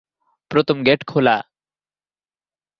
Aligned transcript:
প্রথম 0.51 0.77
গেট 0.83 1.01
খোলা। 1.03 1.37